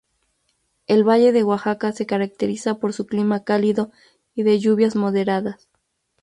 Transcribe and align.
El 0.87 1.03
valle 1.03 1.31
de 1.31 1.43
Oaxaca 1.43 1.91
se 1.91 2.07
caracteriza 2.07 2.79
por 2.79 2.91
su 2.91 3.05
clima 3.05 3.43
cálido 3.43 3.91
y 4.33 4.41
de 4.41 4.57
lluvias 4.59 4.95
moderadas. 4.95 5.69